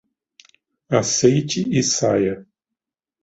[0.89, 2.43] Aceite e saia.